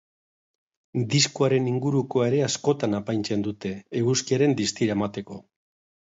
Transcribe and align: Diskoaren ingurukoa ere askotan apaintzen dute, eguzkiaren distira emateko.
Diskoaren 1.15 1.67
ingurukoa 1.71 2.25
ere 2.29 2.39
askotan 2.45 2.99
apaintzen 2.99 3.43
dute, 3.47 3.73
eguzkiaren 4.01 4.55
distira 4.63 4.97
emateko. 4.99 5.39